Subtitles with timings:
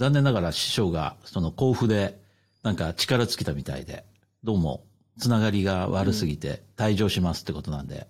[0.00, 2.18] 残念ながら師匠がその甲府で
[2.62, 4.06] なんか力尽きたみたいで、
[4.42, 4.82] どうも
[5.18, 8.06] つながりが悪すぎて退場しますってことなんで、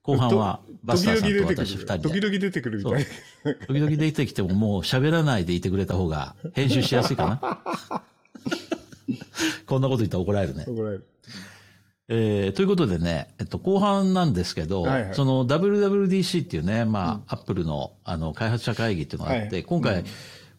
[0.00, 2.08] 後半はバスターさんと私二人で。
[2.08, 3.06] 時々出てくるみたい
[3.66, 7.60] 時々出てきてももう喋らないでいてくれた方が編集しやすいかな。
[9.66, 10.64] こんなこと言ったら怒られるね。
[10.66, 11.06] 怒られる。
[12.08, 20.06] えー、ということでね、えっと、後半なんですけど、はいはい、その WWDC っていうね、まあ、アップルの、あの、開発者会議っていうのがあって、はい、今回、うん、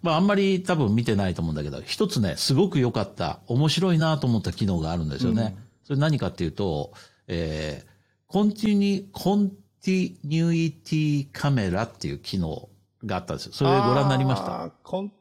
[0.02, 5.56] まあ、あんまり多分見てないと思うんだけど、一つね、すごく良かった、面白いなと思った機能があるんですよね。
[5.56, 6.94] うん、それ何かっていうと、
[7.28, 7.88] えー、
[8.28, 12.70] コンティニ、コンティニュイティカメラっていう機能
[13.06, 13.54] があったんですよ。
[13.54, 14.72] それご覧になりました？
[14.84, 15.12] コン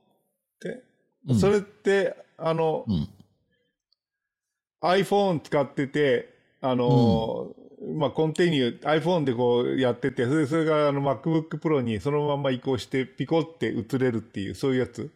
[0.60, 0.82] テ、
[1.28, 3.08] うん、それって、あの、うん、
[4.82, 7.65] iPhone 使ってて、あの、うん、
[7.98, 15.10] まあ、コンティニュー、iPhone でこうやってて、それそれがあの MacBook Pro にそのまま移行して、ピコって映れるっていう、そういうやつ？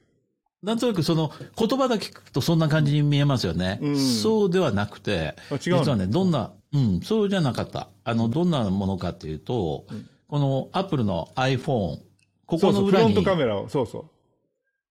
[0.62, 3.78] なんとなくその言葉だけ聞くとそんな感じに見えますよね。
[3.80, 7.88] うん、そうではなくて、実はね、どんな、うん、そうじゃなかった。
[8.04, 12.00] あの、どんなものかっていうと、うん、この Apple の iPhone、
[12.44, 12.60] ここの裏に。
[12.60, 14.10] そうそうフロントカメラを、そうそ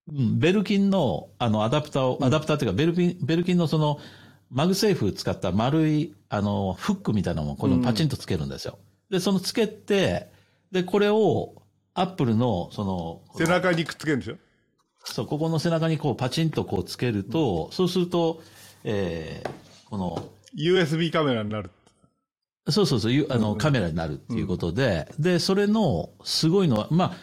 [0.08, 0.12] う。
[0.12, 4.00] うん、ベルキンの、あの、アダプターを、アダプターっていうか、ベルキン、ベルキンのその、
[4.50, 8.78] MagSafe 使った丸い、あの、フックみたいなのをこのパチンとつけるんですよ。
[9.10, 10.32] うん、で、そのつけて、
[10.72, 11.54] で、これを、
[11.94, 14.36] アップルの、その、背中にくっつけるんでしょ？
[15.04, 18.42] そう、ここの背中にこうパチンとこうつけると、うん、そうすると、
[18.84, 19.50] えー、
[19.88, 21.70] この、USB カメラになる。
[22.68, 27.16] そうそうそう、あの、カメラになるっていうことで、うん、で、それの、すごいのは、まあ、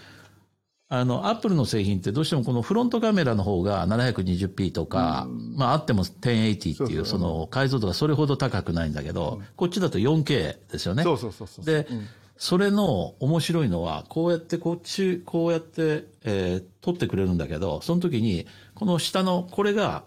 [0.90, 11.04] あの、アップルの製品ってどうしてもこのフロントカメラの方が 720p とか、うん、まああっても1080っていうその解像度がそれほど高くないんだけど、うん、こっちだと 4K ですよね。
[11.04, 11.66] そうそうそうそう。
[11.66, 20.04] で、うん、それの面白いのは、こうやってこっち、こうやって、えー、撮ってくれるんだけど、その時に、この下の、これが、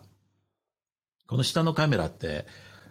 [1.26, 2.47] この下のカメラって、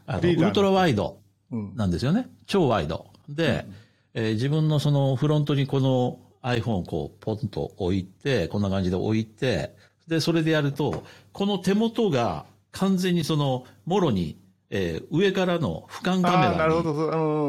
[0.06, 1.20] あの、ウルトラワイド
[1.52, 2.28] なんですよね。
[2.46, 3.08] 超ワイド。
[3.30, 3.66] で、
[4.14, 9.76] えー、自分のそのフロントにこの iPhone をこう、ポンと置いて、こんな感じで置いて、
[10.08, 14.38] で、それでやると、この手元が完全にその、もろに、
[14.70, 16.60] えー、上からの俯瞰カメラに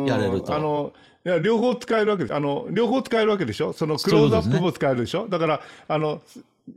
[0.09, 0.55] やれると。
[0.55, 0.93] あの、
[1.25, 2.35] いや、両方使えるわけです。
[2.35, 3.73] あの、両方使えるわけでしょ？
[3.73, 6.23] そのクローズアップも使えるでしょ、ね、だから、あの、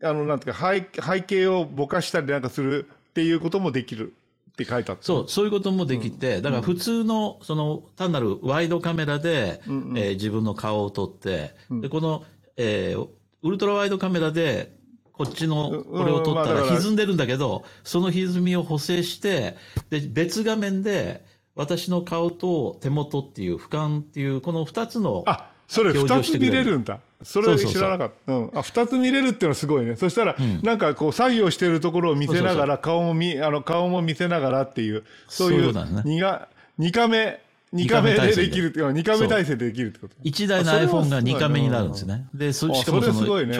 [0.01, 4.13] あの、なんていうか、背背景をぼかしたりなんかするっていうこともできる。
[4.53, 5.03] って書いてあった。
[5.03, 12.23] そう、そういうこともできて、うん、だから普通の、その、単なるワイドカメラで、うんうん、えー、自分の顔を撮って、うん、で、この、
[12.55, 13.09] えー、
[13.41, 14.75] ウルトラワイドカメラで、
[15.11, 19.55] こっちの、これを撮ったら歪んでるんだけど、その歪みを補正して、
[19.89, 21.25] で、別画面で、
[21.55, 26.99] 私の顔と手元っていう、俯瞰っていう、この二つの、あ、それ二つ見れるんだ。
[27.23, 28.33] それ知らなかった。
[28.33, 28.51] うん。
[28.53, 29.95] あ、二つ見れるっていうのはすごいね。
[29.95, 35.73] そしたら、うん、なんかこう作業してるところを見せながら、顔も見、あの、顔も見せながらっていう、そういう、
[36.05, 36.47] 二が、
[36.77, 37.41] 二カメ、
[37.71, 38.35] 二カメで。
[38.35, 40.15] できるっていう、二カメ体制でできるってこと。
[40.23, 42.27] 一台の iPhone が二カメになるんですね。
[42.33, 43.57] で、しかもその、ね、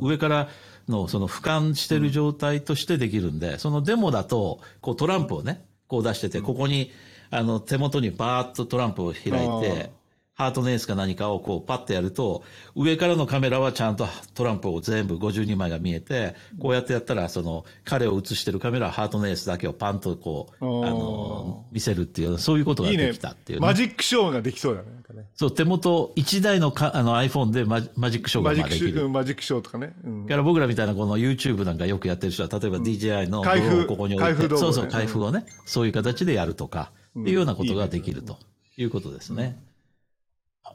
[0.00, 0.48] 上から
[0.88, 6.90] のその俯瞰してる状態としてできるんで、そのデモだと、こうトランプをね、こう出してて、ここに、
[7.30, 9.90] あの、手元にバーッとトランプを開いて、
[10.38, 12.44] ハートのエースか何かをこうパッとやると、
[12.76, 24.88] 上からのカメラはちゃんとトランプを全部52枚が見えて、こうやってやったら、その彼を映してるカメラはハートのエースだけをパンとこう、あの、見せるっていう、そういうことができたっていう、ね、マジックショーができそうだね。
[25.34, 29.08] そう、手元1台のかあの iPhone でママジックショーができる。
[29.08, 29.92] マジックショーとかね。
[30.04, 38.38] うん、だから僕らみたいなこの YouTube なんかよくやってる人は、例えば DJI の開封をここに置いて、ね、そうそう、開封をね、そういう形でやるとか、っていうようなことができると
[38.76, 39.58] いうことですね。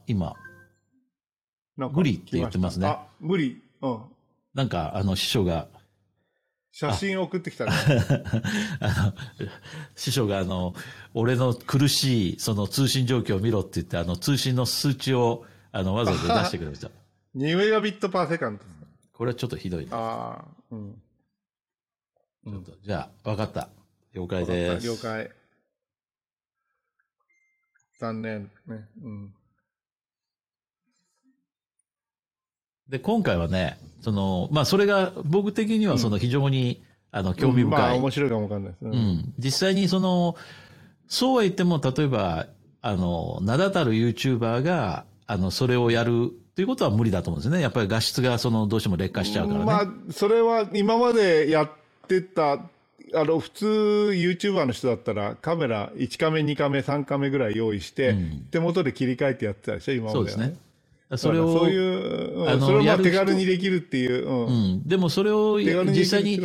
[0.07, 0.35] 今、
[1.77, 2.87] 無理って言ってますね。
[2.87, 3.61] あ、無理。
[3.81, 4.01] うん。
[4.53, 5.67] なんか、あの、師匠が。
[6.71, 7.71] 写真送ってきたね。
[8.81, 9.13] あの、
[9.95, 10.73] 師匠があの、
[11.13, 16.89] 俺の苦しい、その通信状況を見ろって言って、あの、通信の数値を、あの、わざわざ出してくれました。
[17.35, 18.63] 2メガビットパーセカンド。
[19.13, 19.89] これはちょっとひどいね。
[19.91, 21.01] ああ、うん。
[22.43, 23.69] ちょっと、じゃあ、わかった。
[24.13, 24.87] 了解です。
[24.87, 25.31] 了解。
[27.99, 28.51] 残念。
[28.67, 28.87] ね。
[29.01, 29.33] うん。
[32.89, 36.81] で、今回はね、その、まあ、それが僕的にはその非常に、
[37.13, 37.69] うん、あの、興味深い。
[37.69, 38.91] まあ、面白いかもわかんないです、ね。
[38.93, 39.33] うん。
[39.39, 40.35] 実際にその、
[41.07, 42.47] そうは言っても、例えば、
[42.81, 47.61] あの、名だたる YouTuber が、あの、それをやるということは無理だと思うんですね。
[47.61, 49.65] やっぱり画質がその、どうしても劣化しちゃうからね。
[49.65, 51.71] まあ、それは今までやっ
[52.07, 52.59] てた、あ
[53.13, 53.65] の、普通
[54.13, 60.57] YouTuber の人だったらカメラ1カメ、2カメ、3カメぐらい用意して、うん、手元で切り替えてやってたでしょ、今まで、ね、そうですね。
[61.17, 64.27] それを、そういう、あの、それを手軽にできるっていう。
[64.27, 64.45] うん。
[64.45, 66.39] うん、でもそれを実際に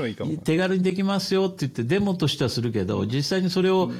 [0.44, 3.94] 手軽にできますよって言ってデモとしてはするけど、実際にそれを、うん、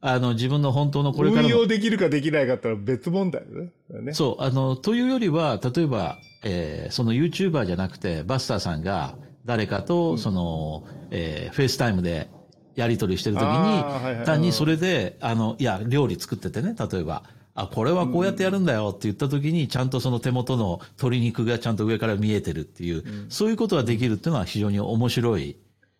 [0.00, 3.42] あの、自分の本当のこれから運用できるかできないかって別問題
[3.90, 4.12] だね。
[4.12, 4.42] そう。
[4.42, 9.14] あの、というよりは、例えば、えー、その YouTuber じゃなくて、バスターさんが
[9.44, 12.30] 誰かと、その、うん、えー、 FaceTime で
[12.74, 17.22] やり取りしてるときに、単にそれで、あの、いや、料理作っててね、例えば。
[17.54, 25.56] あ、これはこうやってやるんだよって言った時に、ちゃんとその手元の鶏肉がちゃんと上から見えてるっていう、うん、そういうことができるっていうのは非常に面白い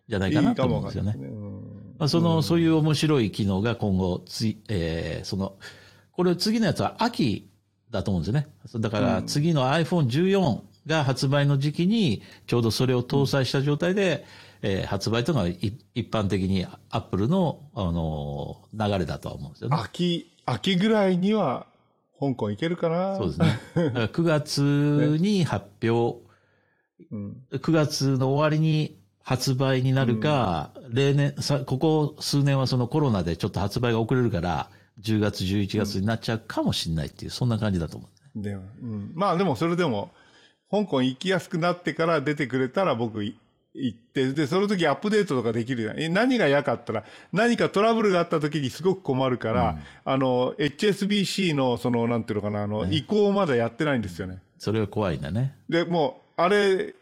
[0.07, 1.13] じゃないかなと思うんですよね。
[1.15, 1.29] いいね
[1.99, 5.55] まあ、その、うん、そういう面白い機能が今後、つえー、その、
[6.11, 7.49] これ次のやつは秋
[7.91, 8.47] だと思うんですよね。
[8.81, 14.25] だから次の iPhone14 が発売の時期に、ちょうどそれを搭載した状態で、
[14.63, 19.77] えー、発売というのが一般的にアップルの、あのー、流れだとは思うんですよね。
[19.79, 21.67] 秋秋ぐらいには
[22.19, 23.17] 香港行けるかな。
[23.17, 23.59] そうですね。
[24.13, 26.19] 9月に発表、
[27.11, 34.69] ね、9月の終わりに発売になるか、うん、例年さ、ここ数年はそのコロナでちょっと発売が遅れるから、
[35.01, 38.49] 10月、11月になっちゃうかもしれないっていう、そんな感じだと思う、ね。
[38.49, 40.11] でも、うん、まあでもそれでも、
[40.69, 43.23] 香港行きやすくなってから出てくれたら僕
[43.75, 46.13] 行って、で、その時アップデートとかできるじゃん。
[46.13, 54.39] 何が嫌かったら、何かトラブルがあった時にすごく困るから、うん、あの、HSBC の、その、なんていうのかな、あの、ね、移行まだやってないんですよね。
[54.59, 55.55] それは怖いんだね。
[55.69, 56.93] で、もう、あれ、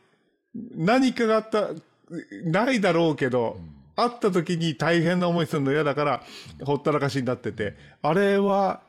[0.76, 1.70] 何かがあった、
[2.44, 6.24] ないだろうけど、うん、あった時に大変な思いするの嫌だから、
[6.64, 8.82] ほったらかしになってて、あれは、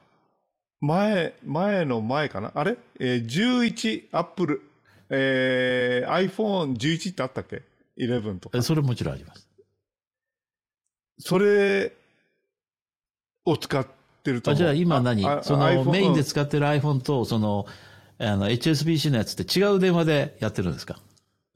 [0.80, 2.50] 前、前の前かな？
[2.54, 2.76] あれ？
[2.98, 4.62] えー、11、アップル、
[5.10, 7.62] えー、iPhone11 ってあったっけ？
[8.06, 8.62] 11とか。
[8.62, 9.48] それもちろんあります。
[11.18, 11.92] それ
[13.44, 13.86] を使っ
[14.22, 15.22] てるとじゃあ今何？
[15.42, 17.66] そのメインで使ってる iPhone と、その、
[18.18, 20.98] あの、HSBC のやつって違う電話でやってるんですか？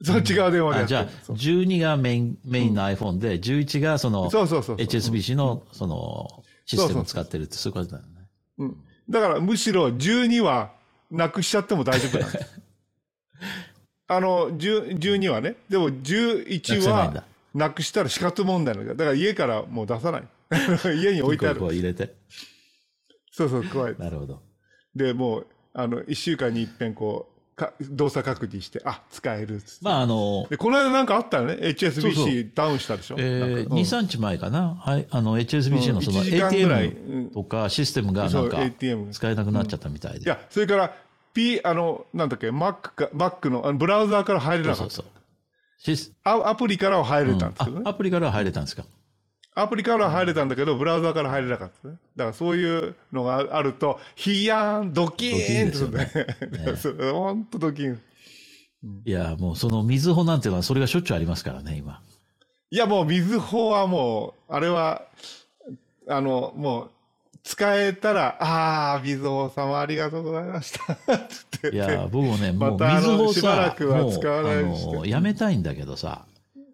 [0.03, 0.87] そう、違う電話でやってる。
[0.87, 8.27] じゃあ、12がメイン、メインの iPhone で、11がその、そうそうそう HSBC の、その、システムを使ってるってそういうことだよね。
[8.59, 8.77] うん。
[9.09, 10.73] だからむしろ12は
[11.09, 12.61] なくしちゃっても大丈夫なんです。
[14.07, 15.55] あの、12はね。
[15.69, 17.23] でも11は、
[17.53, 18.93] なくしたら死活問題なんだ。
[18.93, 20.23] だから家からもう出さない。
[21.01, 21.59] 家に置いてある。
[21.59, 22.13] 入れて。
[23.31, 24.01] そうそう、加えて。
[24.01, 24.41] なるほど。
[24.95, 31.55] で、もう、あの、一週間に一遍こう、か動作確認して、あ、使えるまあ、あので、この間なんかあったよね。
[31.55, 33.15] HSBC ダウンしたでしょ？
[33.17, 34.75] えー、2、3日前かな？
[34.79, 35.07] はい。
[35.09, 38.57] あの、HSBC のその ATM とかシステムがなんか
[39.11, 40.25] 使えなくなっちゃったみたいで。
[40.25, 40.95] いや、それから、
[41.37, 44.93] P、あの、なんだっけ、Mac か、Mac の、あのブラウザーから入れなかった。
[44.93, 45.09] そうそ
[45.91, 48.83] うそうアアプリからは入れたんですけどね、うん、アプリからは入れたんですか？
[49.53, 51.97] アプリからは入れたんだけど、ブラウザーから入れなかったね。
[52.15, 56.11] だからそういうのがあると、ヒヤーン、ドキーンとね。
[56.65, 58.01] ね ほんとドキン。
[59.05, 62.01] いや、もうその水穂なんていうのはそれがしょっちゅうありますからね、今。
[62.71, 65.03] いや、もう水穂はもう、あれは、
[66.07, 66.91] あの、もう、
[67.47, 70.73] 使えたら、ああ、水穂様ありがとうございまし
[71.61, 71.69] た。
[71.69, 76.25] いや、僕もね、もう水穂さ、もう、やめたいんだけどさ、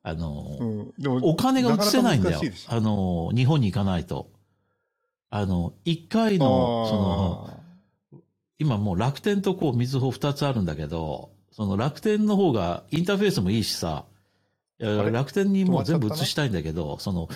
[0.02, 2.42] あの、うん、でもお金が移せないんだよ。
[2.68, 4.32] あの、日本に行かないと。
[5.30, 8.22] あの、一回の、その、
[8.58, 14.06] 今もう楽天とこう、水穂二つあるんだけど、その楽天の方がインターフェースもいいしさ、
[14.80, 17.30] 楽天にもう全部移したいんだけど、その、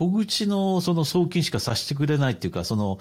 [0.00, 2.98] 小口のその送金しかさせてくれないっていうか、その、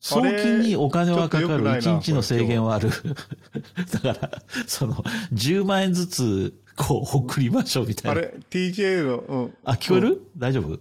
[0.00, 2.90] 送金にお金はかかる1日の制限はある。
[4.02, 4.94] だから、その、
[5.32, 8.20] 10万円ずつ、こう、送りましょうみたいな。
[8.20, 9.54] あれ ?TJ の、うん。
[9.64, 10.80] あ、聞こえる、うん、大丈夫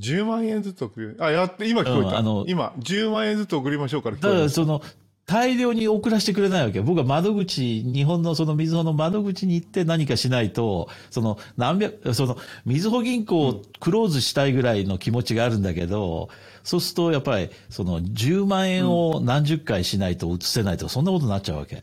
[0.00, 1.16] ?10 万円ずつ送る。
[1.20, 2.10] あ、やって、今聞こえた。
[2.10, 4.82] うん、あの、今、10万円ずつ送りましょうから聞こえだから、その、
[5.30, 6.80] 大量に送らせてくれないわけ。
[6.80, 16.30] 僕は窓口、日本のそのみずほの窓口に行って何かしないと、その何百、そのみずほ銀行をクローズしたいぐらいの気持ちがあるんだけど、
[16.64, 21.80] そうするとやっぱりその10万円を何十回しないと移せないとかそんなことになっちゃうわけ。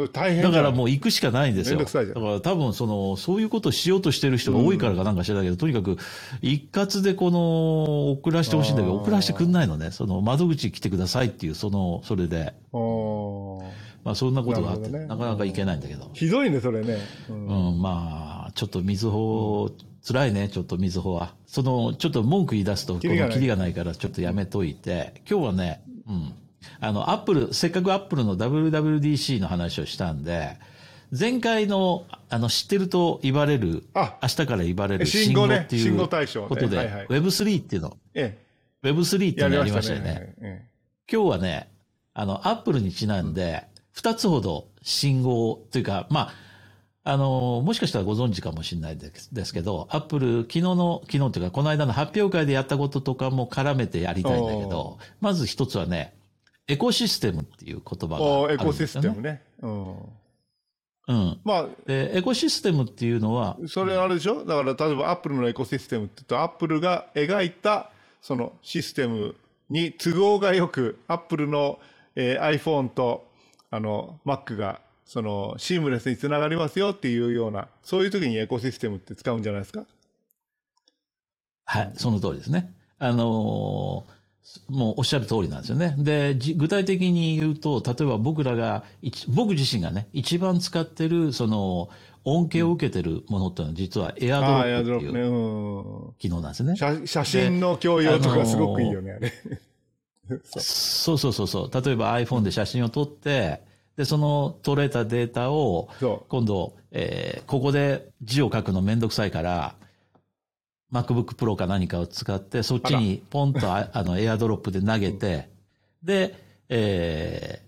[0.00, 1.78] それ大変だからもう行くしかないんですよ。
[1.78, 5.98] だから多分その、そういうことをしようとしてる人が多いからかなんか知らないけど、うん、とにかく
[6.40, 9.90] 一括でこの、送らせてほしいんだけど、送らせてくんないのね。
[9.90, 12.54] その窓口来てくださいっていう、その、それで。
[14.02, 16.10] まあそんなことがあって、なね、なかなかいけないんだけど。
[16.14, 16.96] ひどいね、それね。
[17.28, 19.70] うん、うん、まあ、ちょっと水穂、
[20.06, 21.34] 辛いね、ちょっと水穂は。
[21.46, 26.32] その、ちょっと文句言い出すと、このキリがないからちょっとやめといて、今日はね、うん。
[26.80, 30.58] あの、アップル、せっかくアップルの WWDC の話をしたんで、
[31.18, 38.38] 前回の、あの、知ってると言われる、明日から言われる信号っていうことで、Web3 っていうの、え
[38.82, 40.68] え、Web3 っていうのやりましたよね。
[41.10, 41.68] 今日はね、
[42.14, 46.32] あの、アップルにちなんで、二つほど信号というか、まあ、
[47.02, 56.14] あの、もしかしたらご存知かもしれないですけど、アップル、昨日の、昨日というか、この間の発表会でやったこととかも絡めてやりたいんだけど、まず一つはね、
[56.72, 58.60] エコシステムっていう言葉があるんですよ、ね。
[58.62, 59.42] エコシステムね。
[59.60, 59.96] うん。
[61.08, 61.40] うん。
[61.42, 63.58] まあ、で、エコシステムっていうのは。
[63.66, 64.44] それあれでしょ？
[64.44, 67.90] だから、例えばアップルのエコシステムって言うと、アップルが描いた、
[68.22, 69.34] そのシステム
[69.68, 71.80] に都合がよく、アップルの、
[72.14, 73.26] えー、iPhone と、
[73.70, 79.86] あの、Mac が、その、シームレスにつながりますよっていうような、そういう時にエコシステムって使うんじゃないですか？
[81.64, 82.72] はい、その通りですね。
[83.00, 84.19] あのー
[84.68, 85.94] もうおっしゃる通りなんですよね。
[85.98, 88.84] で、具体的に言うと、例えば僕らが、
[89.28, 91.88] 僕自身がね、一番使ってる、その、
[92.24, 94.40] 恩恵を受けてるものっていうのは、実はエア
[94.82, 96.76] ドロップっていう機能なんですね。
[96.76, 99.32] 写写真の共有とかすごくいいよね、あれ。
[100.44, 101.84] そうそうそうそう。
[101.84, 103.62] 例えば iPhone で写真を撮って、
[103.96, 105.88] で、その取れたデータを、
[106.28, 109.74] 今度、えー、ここで字を書くのめんどくさいから、
[110.92, 115.48] MacBook Pro か何かを使って、そっちにポンと あの、エアドロップで投げて、
[116.02, 116.34] で、
[116.68, 117.62] え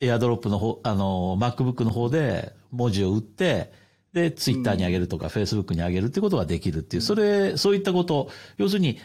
[0.00, 3.72] ー、エアドロップの方、あの、MacBook の方で文字を打って、
[4.12, 8.98] で、Twitter に上げるとか、Facebook に上げるってことができるっていう、それ、そういったこと、要するに、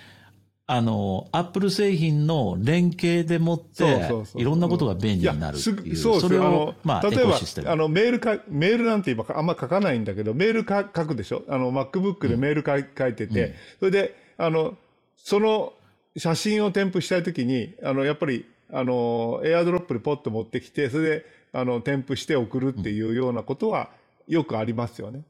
[0.73, 5.97] あの、アップル製品の連携でもって、いろんなことが便利になるっていう。
[5.97, 7.37] そうそれを、まあ、例えば、
[7.69, 11.43] あの、メールか、メールなんて今あんま書かないんだけど、メールか書くでしょ？
[11.49, 14.77] あの、MacBook でメールか、うん、書いてて、うん、それで、あの、
[15.17, 15.73] その
[16.15, 23.89] 写真を添付したいときに、あの、やっぱり、あの、エアドロップでポッと持ってきて、それで、あの、添付して送るっていうようなことは、
[24.29, 25.23] よくありますよね。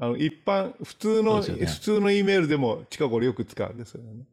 [0.00, 4.24] あの、一般、普通の、ね、普通の E メールでも近頃よく使うんですよね。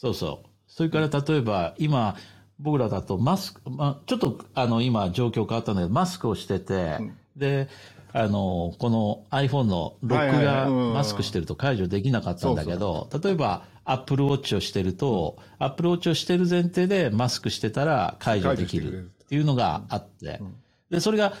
[0.00, 0.48] そうそう。
[0.68, 2.14] それから例えば、今、
[2.60, 7.68] 僕らだとマスク、まあ、ちょっとあの今状況変わったんだけど、マスクをしてて、うん、で、
[8.12, 20.40] あの、この iPhone のロックがマスクしてると解除できなかったんだけど、例えば Apple Watch をしてると、うん、Apple Watch をしてる前提でマスクしてたら解除できるっていうのがあって、
[20.90, 21.34] で、それが、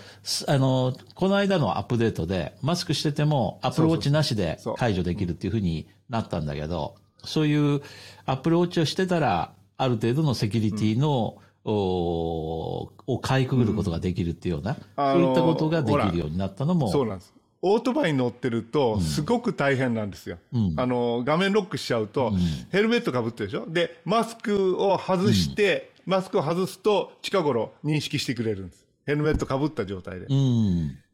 [0.46, 7.07] あの、この間のアップデートで、マスクしてても Apple Watch なしで解除できるっていうふうになったんだけど、そう
[7.46, 7.82] いう
[8.26, 14.76] アプローチをしてたら、ある程度のセキュリティの、うん、おをかいくぐることができるっていうような、
[15.14, 16.90] うん、そういったことができるようになったのも。
[16.90, 17.34] そうなんです。
[17.60, 20.38] オートバイに乗ってると、すごく大変なんですよ。
[20.52, 22.32] うん、あの、画面ロックしちゃうと、
[22.70, 23.66] ヘルメットかぶってるでしょ？
[23.68, 28.86] で、マスクを外して、マスクを外すと、近頃認識してくれるんです。
[29.06, 30.28] ヘルメットかぶった状態で。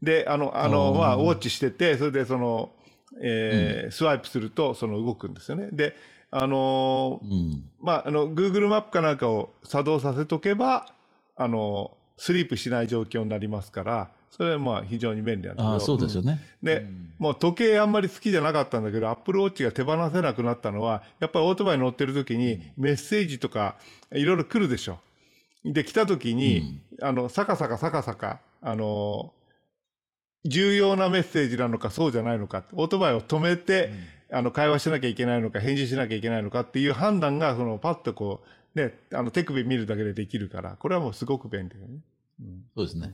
[0.03, 2.69] で、あの、あの、まあ、ウォッチしてて、それでその、
[3.21, 5.69] えー、スワイプすると、その動くんですよね。
[5.71, 5.95] で、
[6.31, 10.87] あのーうん、まあ、あの、Google マップかなんかを作動させとけば、
[11.35, 16.41] あのー、スリープしない状況になりますから、それはまあ非常に便利なんですけそうですよね。
[16.61, 23.75] で、うん、もう時計あんまり好きじゃなかったんだけど、Apple Watch が手放せなくなったのは、やっぱりオートバイ乗ってる時にメッセージとか
[24.11, 24.99] いろいろ来るでしょ。
[25.63, 29.31] で、来た時に、うん、あの、さかさかさかさか、あの
[30.45, 33.91] 重要なメッセージなのかそうじゃないのか、オートバイを止めて、
[34.31, 38.43] あの、会話しなきゃいけないのか、返事しなきゃいけないのかっていう判断が、その、パッとこ
[38.75, 41.97] う、ね、あの、手首見るだけでできるから、これはもうすごく便利だよね。
[42.41, 43.13] うん、そうですね。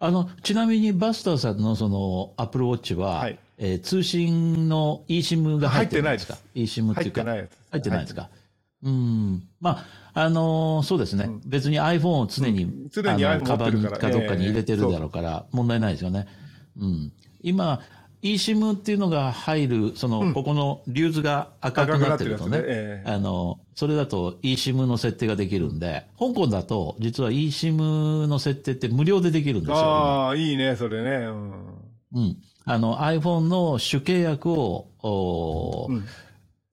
[0.00, 7.22] あの、ちなみにバスターさんのその、アップルウォッチは、はい、えー、通信の eSIM が入ってないですか ?eSIM っていうか。
[7.24, 7.50] 入ってないやつ。
[7.70, 8.30] 入ってないですか？
[8.84, 9.48] うん。
[9.60, 9.84] ま
[10.14, 16.28] あ、あのー、そうですね、うん、別に iPhone を常に、うん、常にカバンかどっかに入れてるだろうから、問題ないですよね。
[16.78, 17.12] うん。
[17.42, 17.80] 今、
[18.22, 29.76] eSIM っていうのが入る、その、ここのリューズが赤くなってるとね、ねあの、それだと eSIM の設定ができるんで、香港だと実は eSIM の設定って無料でできるんですよ。
[29.76, 31.26] ああ、いいね、それね。
[31.26, 31.52] うん。
[32.14, 32.36] うん。
[32.64, 36.04] あの iPhone の主契約を、おうん、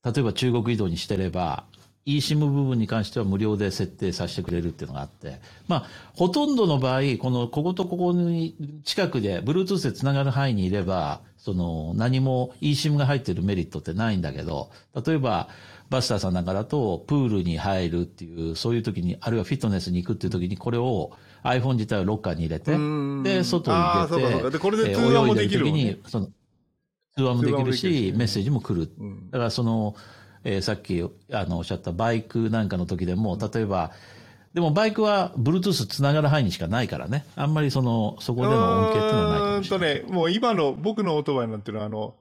[0.03, 1.65] 例えば中国移動にしてれば、
[2.05, 14.69] eSIM 部分に関しては無料で設定させてくれるっていうのがあって、まあ、ほとんどの場合、この、こことここに近くで、Bluetooth で繋がる範囲にいれば、その、何も eSIM が入ってるメリットってないんだけど、
[15.05, 15.50] 例えば、
[15.89, 21.12] バスターさんなんかだと、プールに入るっていう、そういう時に、あるいはフィットネスに行くっていう時に、これを
[21.43, 22.71] iPhone 自体をロッカーに入れて、
[23.24, 23.77] で、外に
[24.09, 26.29] 出て、で、これで通話もできる、ね、その、
[27.15, 28.91] 通話もできるし、メッセージも来る。
[29.31, 29.95] だからその、
[30.46, 33.92] えー、さっきあのおっしゃったバイクなんかの時でも、例えば、
[34.54, 37.25] でもバイクは Bluetooth つながる範囲にしかないからね。
[37.36, 40.02] あんまりその、そこでの恩恵っていうのはないかもしれない。
[40.02, 42.16] とね、もう今の僕のオートバイなんていうのは、あの、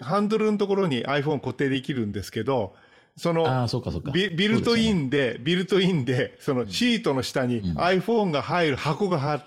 [0.00, 2.74] ハンドルのところに iPhone 固定できるんですけど、
[3.16, 9.44] そのあそうかそうかビビルトインで、ビルトインで、そのシートの下に iPhone が入る箱が入る。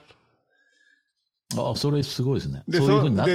[1.58, 2.64] あそれすごいですね。
[2.68, 2.80] で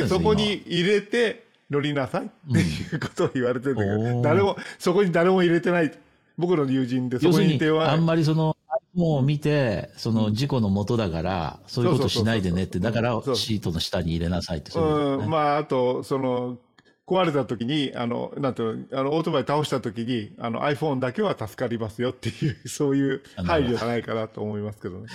[0.07, 5.92] そこに入れて乗りなさいっていうことを言われてるんだけど、誰も、そこに誰も入れてない。
[6.38, 7.90] 僕の友人で、そこに電話。
[7.90, 8.56] あんまりその、
[8.94, 16.58] もう見て、その事故のもとだから、そういうことしないでねって、だからシートの下に入れなさいって、うん、まあ、あと、その、
[17.06, 25.06] 壊れた時に、あの、なんていうの、あの、オートバイ倒した時に、あの、iPhone だけは助かりますよっていう、 そういう配慮じゃないかなと思いますけどね。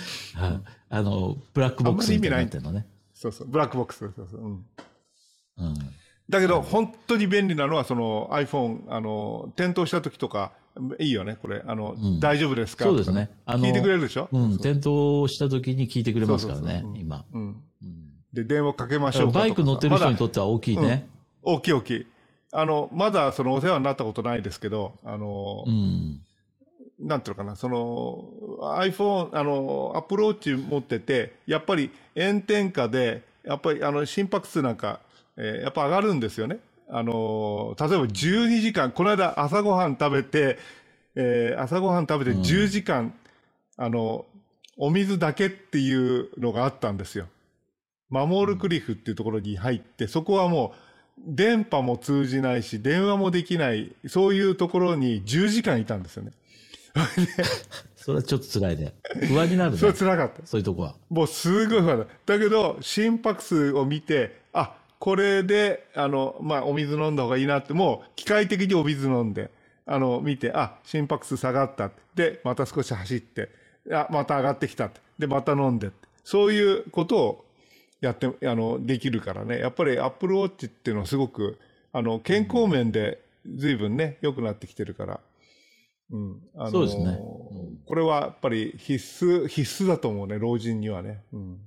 [0.90, 2.86] あの、ブラックボックスみたいになってるのね。
[3.14, 3.98] そうそう、ブラックボックス。
[3.98, 4.64] そうそう、うん。
[5.58, 5.74] うん。
[6.28, 10.52] だけど、本当に便利なのは、その iPhone、あの、転倒した時とか、
[11.00, 11.62] いいよね、これ。
[11.66, 12.84] あの、うん、大丈夫ですか？
[12.84, 13.30] そうですね。
[13.46, 14.28] あの、聞いてくれるでしょ？
[14.30, 14.90] うん、転倒
[15.26, 17.24] した時に聞いてくれますからね、今。
[17.32, 17.56] うん。
[18.32, 21.08] で、電話かけましょうバイク乗ってる人にとっては大きいね。
[21.42, 22.06] 大きい大きい。
[22.52, 26.20] あの、まだそのお世話になったことないですけど、あの、うん、
[27.00, 28.24] なんていうのかな、その
[28.78, 35.00] iPhone、あの、アプローチ持ってて、やっぱり炎天下で、やっぱりあの心拍数なんか、
[35.38, 36.58] えー、やっぱ上がるんですよね。
[36.88, 40.58] あの、例えば12時間、この間朝ごはん食べて、
[41.14, 43.14] えー、朝ごはん食べて10時間、
[43.78, 44.26] うん、あの、
[44.76, 47.26] お水だけっていうのがあったんですよ。
[48.10, 50.88] マモールクリフっていうところに入って、そこはもう、
[51.26, 56.32] 電波も通じないし、電話もできない、そういうところに10時間いたんですよね。
[57.96, 58.94] それはちょっと辛いね。
[59.28, 59.78] 不安になるね。
[59.78, 60.46] それ辛かった。
[60.46, 60.94] そういうとこは。
[61.10, 62.06] もうすごい不安だ。
[62.24, 64.47] だけど、心拍数を見て、あ、
[64.98, 69.50] これで、あの、まあ、お水飲んだ方がいいなって、もう、機械的にお水飲んで、
[69.86, 71.90] あの、見て、あ、心拍数下がった。
[72.14, 73.48] で、また少し走って、
[73.92, 74.90] あ、また上がってきた。
[75.18, 75.90] で、また飲んで。
[76.24, 77.44] そういうことを
[78.00, 79.58] やって、あの、できるからね。
[79.60, 81.58] やっぱりアップルウォッチっていうのはすごく、
[81.92, 85.20] あの、健康面で随分ね、良くなってきてるから。
[86.10, 86.42] うん。
[86.56, 87.78] あのそうですね、うん。
[87.86, 91.22] これはやっぱり必須、必須だと思うね、老人にはね。
[91.32, 91.60] うん。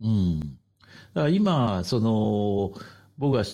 [0.00, 0.58] うん。
[1.14, 2.72] だから今、その、
[3.18, 3.44] 僕は、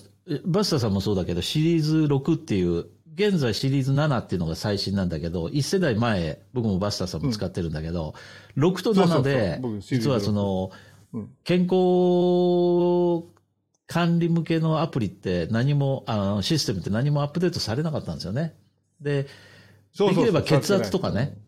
[0.44, 8.14] バスターさんもそうだけど、シリーズ6っていう、現在シリーズ7っていうのが最新なんだけど、1世代前、僕もバスターさんも使ってるんだけど、
[8.56, 10.70] うん、6と7で、実はその、
[11.42, 13.26] 健康
[13.86, 18.54] 管理向けのアプリって何も、あの、システムって何もアップデートされなかったんですよね。
[19.00, 19.26] で、
[19.98, 21.38] できれば血圧とかね、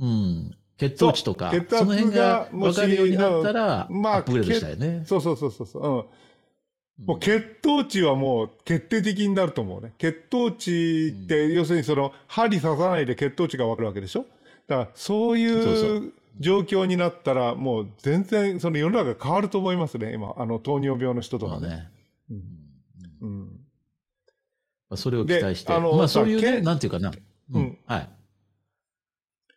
[0.00, 5.02] うん、血糖値とか、その辺が分かるようになったら、まあ、アップグレードしたいね。
[5.04, 5.82] そうそうそうそう。
[5.82, 6.04] うん
[7.06, 9.92] もう血糖値はもう決定的になると思うね。
[9.98, 14.26] 血糖値って、要するにその針刺さないで血糖値が分かるわけでしょ？
[14.66, 20.34] だからそういう状況になったら、もう全然、その世の中変わると思いますね、今。
[20.36, 21.88] あの、糖尿病の人とかね。
[22.32, 22.42] うん。
[23.20, 23.46] うん。
[24.90, 25.72] まあ、それを期待して。
[25.72, 27.12] あの、まあそういうね、なんていうかな。
[27.52, 27.78] うん。
[27.86, 28.08] はい。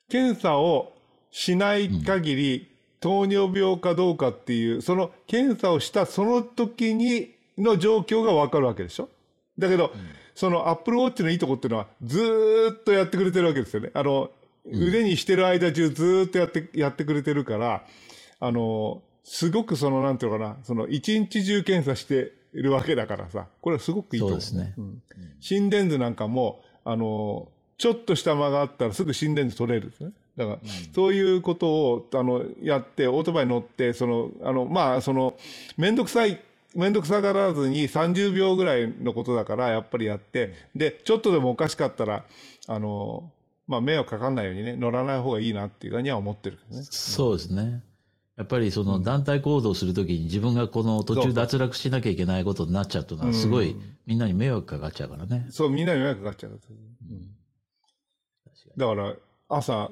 [0.09, 0.90] 検査を
[1.31, 2.67] しない限り、
[2.99, 9.09] 糖尿病かどうかっていう、その検査をしたその時にの状況がわかるわけでしょ？
[9.57, 10.01] だけど、うん、
[10.35, 13.89] そのアップルウォッチのいいとこっていうのは、ずっとやってくれてるわけですよね。
[13.93, 14.29] あの、
[14.65, 17.85] 腕にしてる間中ずっとやって、やってくれてるから、
[18.39, 24.41] あの、すごくその、なんていうのかな、その、一日中検査しているわけだからさ、これはすごくいいと思う。
[24.41, 24.73] そうですね。
[24.77, 25.01] うん。
[25.39, 30.11] 心電図なんかも、あの、ちょっとした間があったらすぐ心電図取れるんですね。
[30.37, 30.59] だから、
[30.93, 35.35] そういうことを、あの、やって、オートバイ乗って、その、あの、まあ、その、
[35.77, 36.41] めんどくさい、
[36.75, 42.25] めんどくさがらずに30秒ぐらいのことだから、やっぱりやって、で、ちょっとでもおかしかったら、
[42.67, 43.31] あの、
[43.67, 46.83] まあ、迷惑かかんないようにね、乗らない方がいいなっていうかには思ってるね。
[46.83, 47.83] そうですね。
[48.37, 53.75] やっぱりその団体行動するときに自分がこの途中脱落しなきゃいけないことになっちゃうというのはすごい
[54.07, 55.45] みんなに迷惑かかっちゃうからね。
[55.51, 56.51] そう、みんなに迷惑かかっちゃう。
[56.51, 57.35] うん、
[58.77, 59.15] だから
[59.47, 59.91] 朝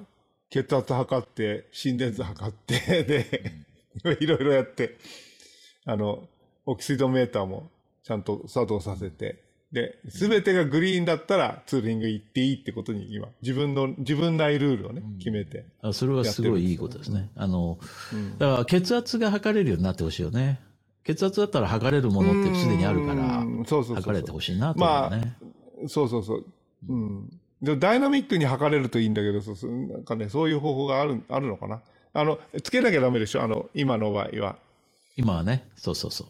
[0.49, 3.03] 血圧測って、心電図測って、
[4.03, 4.97] で、いろいろやって、
[5.85, 6.27] あの、
[6.65, 7.69] オキシドメーターも
[8.03, 15.65] ちゃんと作動させて、で、すべてがグリーンだったらツーリング行っていいってことに今、自分の、自分内ルールをね、決めて。
[15.81, 17.29] あそれはすごいいいことですね。
[17.35, 17.77] あの、
[18.11, 20.59] うん、だから血圧が測れるようになってほしいよね。
[21.03, 24.85] 血圧だったら測れるものってすでにあるから、そうそう測れてほしいなとね。
[24.85, 26.45] まあ、そうそうそう。
[26.87, 27.39] うん。
[27.61, 31.81] でダイナミックに測れるといいんだけど、そうなんかね、そういう方法がある、あるのかな。
[32.13, 33.43] あの、つけなきゃダメでしょ？
[33.43, 34.55] あの、今の場合は。
[35.17, 36.25] 今はね、そうそうそ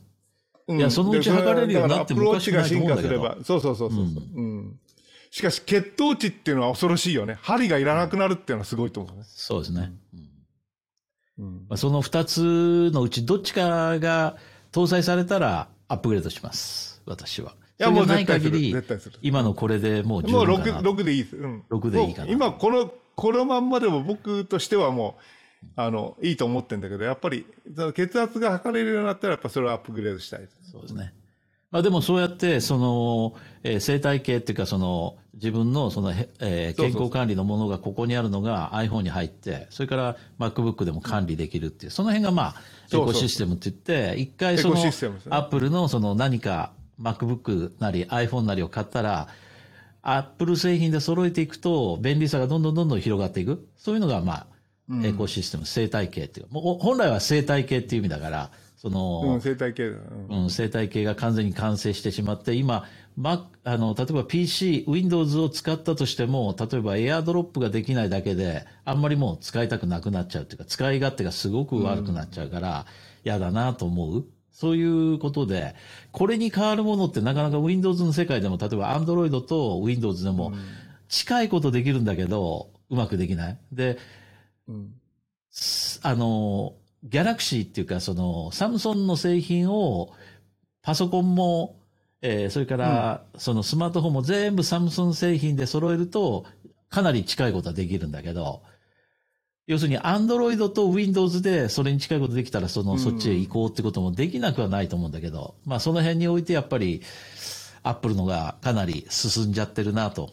[0.67, 0.75] う。
[0.75, 3.37] いや、そのうち測れるようになってもおかしくないと思うんだけど。
[3.43, 3.99] そうそうそうそう。
[4.01, 4.79] うん、うん。
[5.31, 7.37] しかし、血糖値っていうのは恐ろしいよね。
[7.41, 9.23] 針がいらなくなるっていうのはすごいと思うね。
[9.25, 9.91] そうですね。
[11.37, 11.65] うん。
[11.69, 14.37] まあ、その二つのうちどっちかが
[14.71, 17.01] 搭載されたらアップグレードします。
[17.05, 17.53] 私は。
[17.79, 18.75] や、もうない限り、
[19.21, 20.81] 今のこれでもう十分かな。
[20.81, 21.37] もう 6, 6でいいです。
[21.37, 21.63] うん。
[21.71, 22.31] 6でいいかな。
[22.31, 25.23] 今、この、このまんまでも僕としてはもう、
[25.75, 27.45] あの、いいと思ってんだけど、やっぱり、
[27.95, 30.47] 血圧が測れるようになったら、やっぱそれをアップグレードしたい。
[30.71, 31.13] そうですね。
[31.71, 42.55] まあでもそうやって、その、えー、生態系っていうか、その、自分のその、えー、健康管理のものがここにあるのが iPhone に入って、それから MacBook でも管理できるっていう、その辺がまあ、
[42.91, 44.77] エコシステムって言って、一回その、
[45.29, 49.27] Apple のその何か MacBook なり iPhone なりを買ったら、
[50.01, 53.67] Apple 製品で揃えていくと、便利さがどんどんどんどん広がっていく。
[53.77, 54.47] そういうのがまあ、
[55.03, 56.47] エコシステム、生態系っていう。
[56.49, 59.97] もう本来は生態系っていう意味だから、その、うん、生態系、う
[60.29, 62.85] ん、うん、生態系が完全に完成してしまって、今、
[63.17, 72.85] ま、あの、例えば PC、Windows を使ったとしても、例えばエアドロップができないだけで、あんまりもう使いたくなくなっちゃうっていうか、使い勝手がすごく悪くなっちゃうから、
[73.25, 74.25] 嫌だなと思う。
[74.59, 75.73] そういうことで、
[76.11, 80.51] これに変わるものってなかなか Windows の世界でも、例えば Android と Windows でも、
[81.07, 83.57] 近いことできるんだけど、うまくできない。
[83.71, 83.97] で、
[84.67, 84.91] うん、
[86.01, 86.73] あの、
[87.05, 90.11] ギャラクシーっていうか、その、サムソンの製品を、
[90.81, 91.77] パソコンも、
[92.21, 96.43] えー、それから、そのスマートフォンも全部サムソン製品で揃えると、
[96.89, 98.63] かなり近いことはできるんだけど、
[99.69, 107.03] 要するに、アンドロイドと Windows でそれに近いことできたら、その、そっちへ行こうってこともできなくはないと思うんだけど、まあ、その辺においてやっぱり、
[107.83, 110.31] アップルのがかなり進んじゃってるなと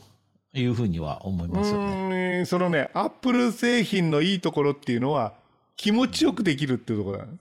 [0.54, 2.44] いうふうには思いますよね。
[2.46, 5.34] そのね、アップル製品のいいところっていうのは、
[5.76, 7.32] 気持ちよくできるっていうところだ、ね。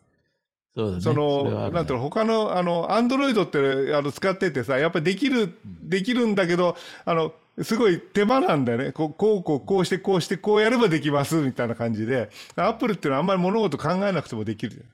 [0.76, 1.02] そうだね。
[1.02, 7.32] その、なんていうの、他の、あの、アンドロイドって、あの、使っててさ、やっぱりできる、できるんだけど、あの、
[7.64, 8.92] すごい手間なんだよね。
[8.92, 12.30] こう、こう、こう、こうして、こうして、こうやればできます、みたいな感じで。
[12.56, 14.86] アップルっていうのはあんまり物事考えなくてもできる。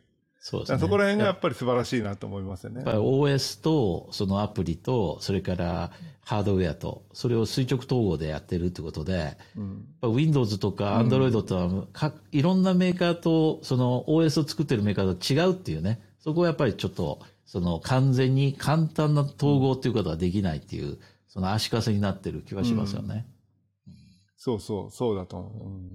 [0.43, 0.79] そうですね。
[0.79, 2.77] そこら辺がやっぱり素晴らしいなと思いますよね。
[2.77, 9.61] やっぱり OS と、そのアプリと、それからハードウェアと、それを垂直統合でやってるってことで、う
[10.09, 20.97] ん、Windows とか Android とはか、いろんなメーカーと、その OS を作ってるメーカーと違うっていうね、そこはやっぱりちょっと、その完全に簡単な統合っていうことができないっていう、
[21.31, 23.25] その足かせになってる気がしますよね。
[23.87, 23.93] うん、
[24.35, 25.67] そうそう、そうだと思う。
[25.67, 25.89] うん。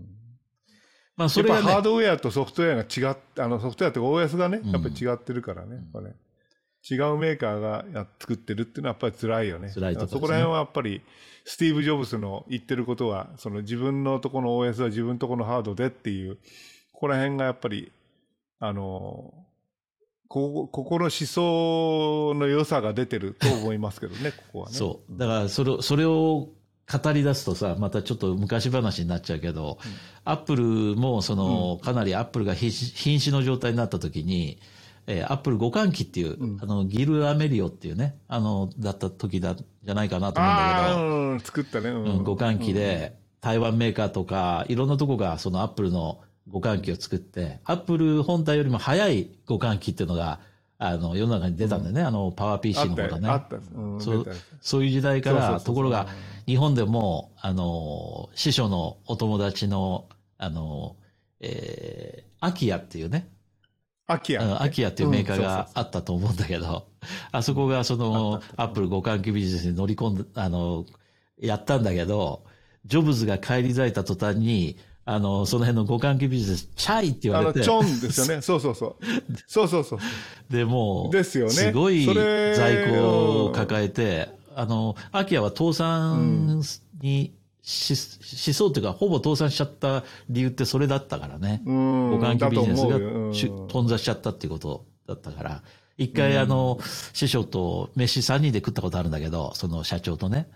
[1.15, 6.15] まあそれが、ね、ハードウェアとソフトウェアが違っあのソフトウェアとか OS がね、やっぱり違ってるからね、うん、ね
[6.89, 9.71] 違うメーカーがや作ってるっていうのはやっぱり辛いよね。
[9.75, 11.03] 辛いと、ね、そこら辺はやっぱり、
[11.45, 16.37] スティーブ・ジョブスの言ってることは、その自分のとこの OS は自分とこのハードでっていう、
[16.93, 17.93] ここら辺がやっぱり、
[18.61, 19.35] あの、
[20.29, 24.75] こここの思想の良さが出てると思いますけどね、 ここはね。
[24.75, 25.19] そう。
[25.19, 26.49] だからそれ、それを
[26.93, 29.93] 語り出すとさ、またちょっと昔話になっちゃうけど、うん、
[30.25, 30.63] アップル
[30.97, 34.59] もその、かなりアップルが瀕死の状態になった時に、
[35.09, 46.21] えー、アップル互換機っていう、うん、あの、ギル・アメリオっていうね、あの、だった時だ、じゃないかなと思うんだけど、うん、作ったね、うん、互換機で、台湾メーカーとか、いろんなとこがそのアップルの
[46.53, 50.41] 互換機を作って、アップル本体よりも早い互換機っていうのが、
[50.79, 52.01] あの、世の中に出たんだよね。
[52.03, 53.29] うん、あの、パワー PC の方がね。
[53.29, 54.27] あった、うん、そう、
[54.61, 56.07] そういう時代から、ところが、
[56.47, 60.07] 日本でも、あの、師匠のお友達の、
[60.39, 60.97] あの、
[61.41, 63.29] えー、アキヤっていうね。
[64.07, 64.63] アキヤ。
[64.63, 66.87] アキヤっていうメーカーがあったと思うんだけど、
[67.33, 70.85] あそこがその、アップル互換機ビジネスに乗り込んで、あの、
[71.39, 72.45] やったんだけど、
[72.85, 74.77] ジョブズが帰り咲いた途端に、
[75.09, 77.61] あの、その辺の互換機ビジネス、チャイって言われて。
[77.61, 78.43] あの、チョンですよね。
[78.43, 78.97] そうそうそう。
[79.47, 79.99] そうそうそう。
[80.51, 81.53] で、もう、ですよね。
[81.53, 86.61] すごい在庫を抱えて、あの、アキアは倒産
[87.01, 91.63] にし、しそうっていうか、ほぼ倒産しちゃった理由ってそれだったからね。
[91.65, 92.99] 互換機ビジネスが
[93.69, 95.63] 頓挫しちゃったっていうことだったから。
[95.99, 96.81] 一回、あの、
[97.13, 100.49] 師匠と飯3人で食ったことあるんだけど、その社長とね。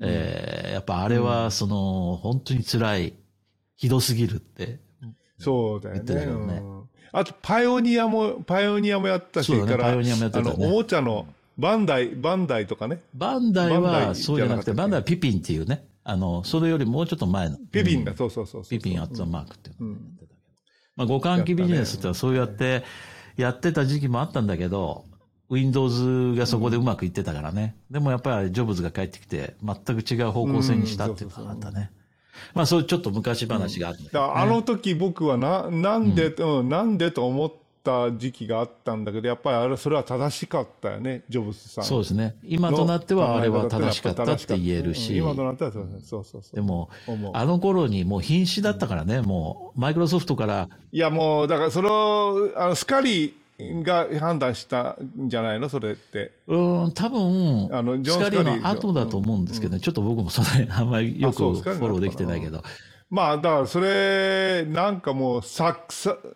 [0.00, 3.14] えー、やっぱあれは、その、本当に辛い。
[3.76, 4.80] ひどすぎるって。
[5.38, 6.60] そうだよね。
[6.60, 6.62] ね
[7.12, 11.26] あと、パイオニアも、パイオニアもやったし、ね、から、パイオニアもやってた、ね、あの、おもちゃの、
[11.58, 13.00] バンダイ、バンダイとかね。
[13.14, 15.86] バンダイは、そうじゃなくて、バンダイはピピンっていうね。
[16.04, 17.56] あの、それよりもうちょっと前の。
[17.70, 20.34] ピピンだ、うん、そうそうそうピピンアットマークっていうのをやってたけど。
[20.96, 22.84] まあ、互換機ビジネスってそうやって
[23.36, 25.04] やってた時期もあったんだけど、
[25.50, 27.76] Windows がそこでうまくいってたからね。
[27.90, 31.90] でもやっぱりジョブズが帰ってきて、全く違う方向性にしたっていうのがあったね。
[32.54, 41.84] まあそういうちょっと昔話がある、ねうん、あの時僕はな、なんで、うん、なんでと思った時期があったんだけど、やっぱりあれ、それは正しかったよね、ジョブズさん。
[41.84, 42.36] そうですね。
[42.42, 45.16] 今となってはあれは正しかったって言えるし。
[45.16, 46.90] 今となってはそうそうそうでも、
[47.32, 50.68] あの頃にもう瀕死だったからね、もう、マイクロソフトから。
[50.90, 55.68] いやもう、だからそれを、あの、スカリー、が判断したんじゃないの？
[55.68, 56.32] それって。
[56.46, 62.62] うん、多分、あの、ジョン・スカリーの後だと思うんですけど、ねうん、ちょっと僕もそれ、あんまりよくフォローできてないけど。
[63.08, 65.78] まあ、だからそれ、なんかもう、策、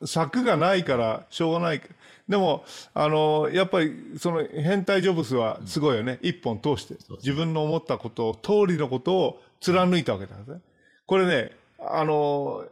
[0.06, 1.82] 策がないから、しょうがない。
[2.28, 6.20] でも、あの、やっぱり、その変態ジョブスはすごいよね。
[6.22, 6.94] 一本通して。
[7.18, 10.60] 自分の思ったことを、通りのことを貫いたわけなんですね。
[11.06, 12.64] これね、あの、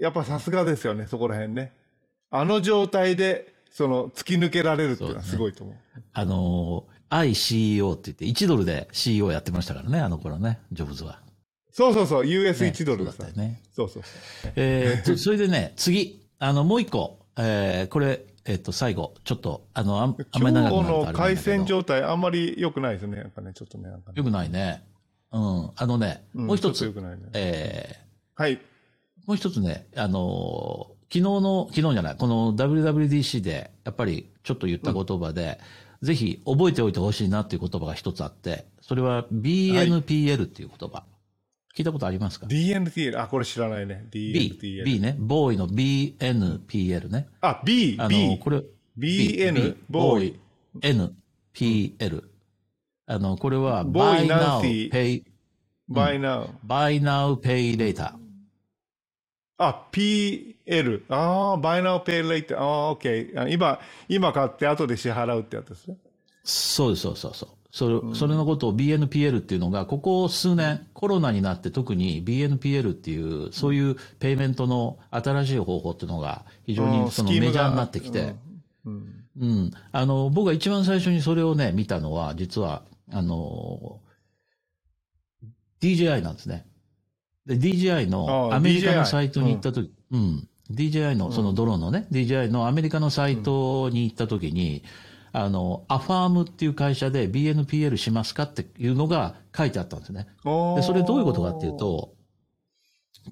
[0.00, 1.72] やっぱさすがですよね、そこら辺ね。
[2.30, 5.76] あの状態で、その、突き抜けられるっていうのはすごいと思う。
[5.76, 11.20] うね、あの、ICEO って言って、1ドルで CEO やってましたからね、あの頃ね、ジョブズは。
[11.70, 13.62] そうそうそう、US1 ドルだったよね。
[13.70, 14.02] そうそう
[14.56, 23.18] えー、それでね、次、あの、もう一個、えー、これ、えっと、最後、ちょっと、あの、あんあんまり長くなるとの回線状態、あんまり良くないですね。
[23.18, 23.90] なんかね、ちょっとね。
[24.16, 24.82] 良、くないね。
[25.30, 25.70] うん。
[25.76, 26.84] あのね、もう一つ。
[26.84, 27.28] 良くないね。
[27.34, 28.60] えー、はい。
[29.24, 35.58] もう一つね、あの昨日の、昨日じゃない、この WWDC で、やっぱりちょっと言った言葉で、
[36.02, 40.98] うん、ぜひ覚えておいてほしいなっていう言葉が一つあって、それは BNPL っていう言葉。
[40.98, 41.04] は
[41.74, 44.06] い、聞いたことありますか ?BNPL、あ、これ知らないね。
[44.10, 44.84] BNPL。
[44.84, 45.16] B, B ね。
[45.18, 47.26] ボーイの BNPL ね。
[47.40, 48.38] あ、B、あの、B。
[48.38, 48.62] これ、
[48.98, 50.40] BN、ボーイ。
[50.82, 52.24] NPL。
[53.06, 55.22] あの、これは、buy now, pay,
[55.90, 56.50] buy now.
[56.66, 58.12] buy now, pay later.
[59.58, 61.02] あ、PL。
[61.08, 62.56] ああ、buy now, pay later.
[62.58, 63.50] ああ、OK。
[63.50, 65.96] 今、今買って後で支払うってやつですね。
[66.44, 67.48] そうです、そうそうそう。
[67.70, 78.34] それ、うん、それのことを BNPL っていうのが、ここ数年、コロナになって特に BNPL っていう、そういうペイメントの新しい方法っていうのが、非常にそのメジャーになってきて、
[78.86, 79.70] うん、うん。
[79.92, 84.00] あの、僕が一番最初にそれをね、見たのは、実は、あの、
[85.80, 86.66] DJI なんですね。
[87.48, 90.48] で、DJI のアメリカのサイトに行ったとき、うん、うん。
[90.70, 94.84] DJI のそのドローンのね、うん、DJI のアメリカのサイトに行ったときに、
[95.32, 100.26] うん、あの、アファームっていう会社で BNPL しますかっていうのが書いてあったんですね。
[100.44, 102.12] で、それどういうことかっていうと、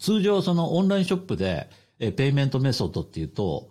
[0.00, 3.68] 通常そのオンラインショップで、え、 payment method っていうと、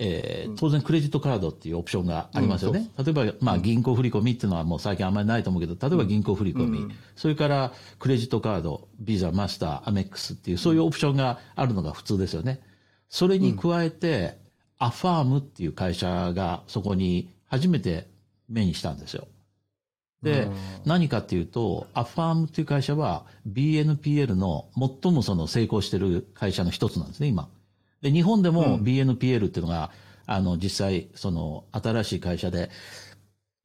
[0.00, 2.88] えー、当然クレジットカードっていうオプションがありますよね。
[2.96, 12.60] うん、例えば、まあ銀行振込っていうのはもう最近あんまりないと思うけど、例えば銀行振込、うん、それからクレジットカード、ビザ、マスター、アメックスっていうそういうオプションがあるのが普通ですよね。
[13.08, 14.38] それに加えて、
[14.78, 18.06] アファームっていう会社がそこに初めて
[18.48, 19.26] 目にしたんですよ。
[20.22, 20.48] で、
[20.84, 24.68] 何かっていうと、アファームっていう会社は BNPL の
[25.02, 27.48] 最もその成功してる会社の一つなんですね、今。
[28.00, 29.90] で、日本でも BNPL っていうのが、
[30.28, 32.70] うん、あの、実際、その、新しい会社で、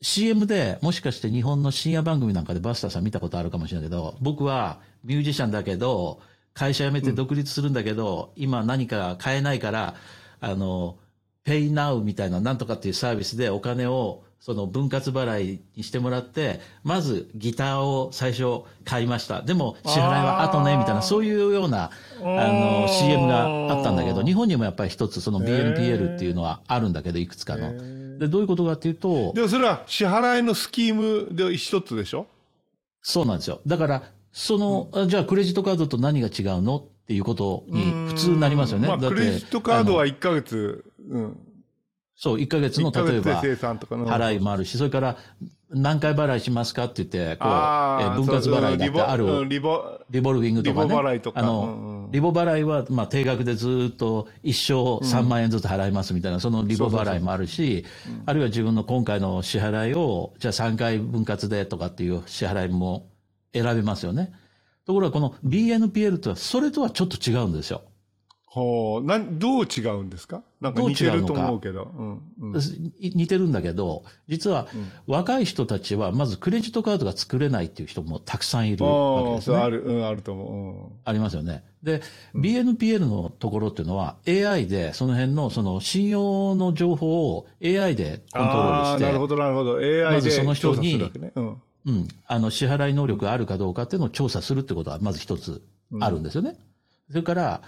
[0.02, 6.20] CM で、もしかして日本の深夜番組なんかでバスターさん見たことあるかもしれないけど、僕はミュージシャンだけど、
[6.54, 9.96] 会社辞めて独立するんだけど、うん、今何か買えないから、
[10.42, 10.98] あの、
[11.46, 19.42] Pay Now みたいななんとかっていうサービスでお金をその分割払いにしてもらって、まずギターを最初買いました。
[19.42, 28.20] でも支払いは後ね、みたいな、そういうような、あの、CM があったんだけど、日本にもやっぱり一つその BNPL っていうのはあるんだけど、いくつかの。
[28.20, 29.32] で、どういうことかっていうと。
[29.34, 32.28] でもそれは支払いのスキームで一つでしょ？
[33.02, 33.62] そうなんですよ。
[33.66, 34.04] だから、
[34.34, 36.76] その、うん、じゃあクレジットカードと何が違うの？
[36.76, 38.90] っていうことに普通になりますよね。
[38.90, 41.38] まあ、クレジットカードは1ヶ月、うん。
[42.16, 45.18] そう、1ヶ月の例えば、払いもあるし、それから
[45.70, 47.52] 何回払いしますかって言って、こう、
[48.02, 50.90] え分割払いだってある、リボリボルビングとかね。
[50.90, 51.40] リボ払いとか。
[51.40, 54.74] あの、リボ払いは、まあ、定額でずっと一生
[55.04, 57.86] 3万円ずつ払いますみたいな、そのリボ払いもあるし、
[58.28, 63.10] あるいは自分の今回の支払いを、じゃあ3回分割でとかっていう支払いも
[63.54, 64.32] 選べますよね。
[64.86, 67.82] ところがこの BNPL とは、それとはちょっと違うんですよ。
[68.54, 70.44] ほう、なん、どう違うんですか？
[70.62, 71.92] なんか似てると思うけど。
[71.98, 72.62] うんうん、
[73.00, 74.68] 似てるんだけど、実は、
[75.08, 79.58] 若い人たちは、まずクレジットカードが作れないっていう人もたくさんいるわけですね。
[79.58, 80.54] ある、うん、あると思う。
[80.54, 81.64] うん、ありますよね。
[81.82, 82.04] で、
[82.36, 89.04] BNPL のところっていうのは、AI で、その辺の、その信用の情報を AI でコントロールして。
[89.06, 89.78] なるほど、なるほど。
[89.78, 92.08] AI でまずその人に、ね、うん、うん。
[92.28, 95.64] あの、支払い能力があるかどうかっていうのを調査するってことは、まず一つ
[96.00, 96.56] あるんですよね。
[97.10, 97.62] それから、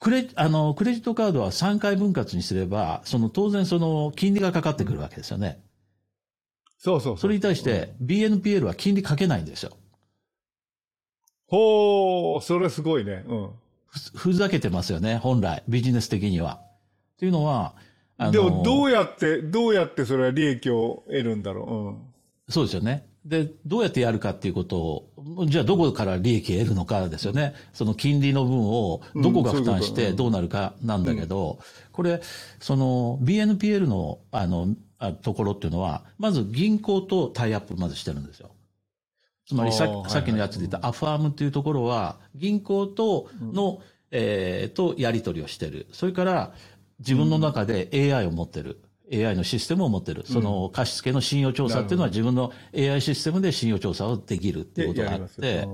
[0.00, 5.60] クレ、あの、クレジットカードは3回分割にすれば、その当然その金利がかかってくるわけですよね。
[6.78, 9.76] そうそうそれに対して BNPL は金利かけないんですよ。
[11.48, 13.24] ほう、それすごいね。
[13.26, 13.50] うん。
[14.14, 16.60] ふざけてますよね、本来、ビジネス的には。
[17.14, 17.74] っていうのは、
[18.30, 21.74] でもどうやって、どうやってそれは利益を得るんだろう。
[21.74, 21.98] うん。
[22.48, 23.06] そうですよね。
[23.24, 25.12] で、どうやってやるかっていうことを、
[25.46, 27.54] じゃあどこから利益得るのかですよね。
[27.72, 31.58] その金利の分をどこが負担してどうなるかなんだけど、
[31.92, 32.20] これ、
[32.60, 34.74] その BNPL のあの、
[35.22, 38.50] ところっていうのは、まず銀行とタイアップまずしてるんですよ。
[39.46, 45.86] つまりささっきのやつで言ったアファームっていうところは、銀行との、えー、とやり取りをしてる。
[45.92, 46.52] それから
[46.98, 48.80] 自分の中で AI を持ってる。
[49.12, 50.24] AI のシステムを持ってる。
[50.26, 55.66] その貸付の信用調査っていうのは自分の AI システムで信用調査をできるっていうことがあって、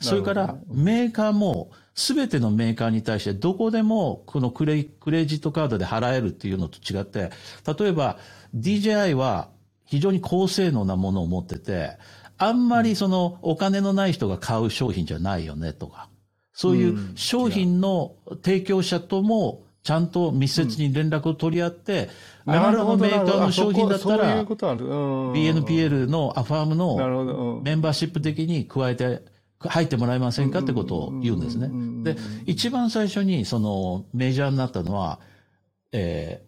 [0.00, 7.30] それからメーカーも全てのメーカーに対してどこでもこのクレクレジットカードで払えるっていうのと違って、
[7.78, 8.18] 例えば
[8.56, 9.48] DJI は
[9.84, 11.96] 非常に高性能なものを持ってて、
[12.38, 16.08] あんまりそのお金のない人が買う商品じゃないよねとか、
[16.52, 16.98] そういう。
[17.14, 22.10] 商品の提供者ともちゃんと密接に連絡を取り合って、
[22.46, 29.22] うん、あなたのメーカーの商品だったら、BNPL のアファームのメンバーシップ的に加えて、
[29.62, 31.70] 入ってもらえませんかってことを言うんですね。
[32.02, 35.20] で、一番最初にそのメジャーになったのは、
[35.92, 36.42] え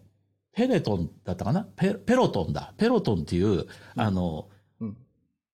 [0.53, 1.67] ー、ペレトンだったかな？
[1.75, 2.73] ペペロトンだ。
[2.75, 4.47] ペロトンっていう、あの、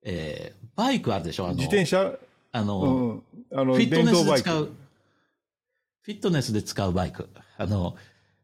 [0.03, 1.47] えー、バイクあるでしょ？
[1.47, 2.13] あの自転車？
[2.53, 4.69] あの、うん、あのフィットネスで使う、
[6.01, 7.27] フィットネスで使うバイク。
[7.59, 7.95] あの、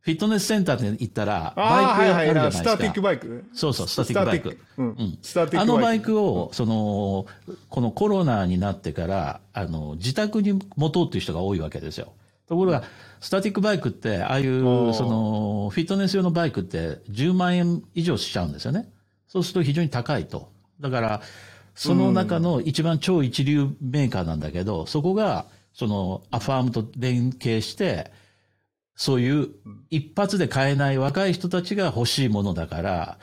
[0.01, 2.63] フィットネスセンターに行ったら、バイクあるじゃないですか。
[2.63, 4.60] スターティックバイクそうそう、スターティックバイク。
[4.78, 5.17] うん。
[5.23, 5.71] スターティックバイク。
[5.71, 7.25] あのバイクを、その、
[7.69, 12.13] このコロナになってから、あの、自宅に持とうっていう人が多いわけですよ。
[12.47, 12.84] ところが、
[13.19, 14.62] スタティックバイクって、ああいう、
[14.93, 18.91] その、フィットネス用のバイクって10万円以上しちゃうんですよね。
[19.28, 20.51] そうすると非常に高いと。
[20.82, 21.21] だから、
[21.73, 28.12] その中の一番超一流メーカーなんだけど、そこが、そのアファームと連携して、
[28.95, 29.49] そういう
[29.89, 33.17] 一発で買えない若い人たちが欲しいものだから、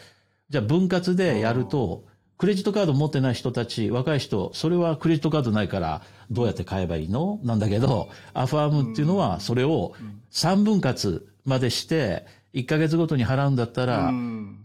[0.50, 2.04] じゃあ分割でやると、
[2.36, 7.38] クレジットカード持ってない人たち、若い人、それはクレジットカードないからどうやって買えばいいの？
[7.44, 9.94] なんだけど、アファームっていうのはそれを
[10.32, 14.12] 3分割までして、1ヶ月ごとに払うんだったら、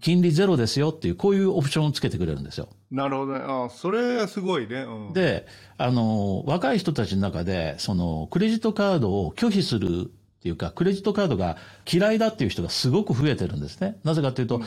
[0.02, 2.68] 金利ゼロですよっていう、こういうオプションをつけてくれるんですよ。
[2.92, 3.40] なるほどね。
[3.42, 4.82] あそれはすごいね。
[4.82, 5.46] うん、で、
[5.78, 11.58] あの、若い人たちの中で、その、クレジットカードを拒否するっていうか、クレジットカードが
[11.92, 14.00] 嫌いだっていう人がすごく増えてるんですね。
[14.04, 14.62] なぜかというと、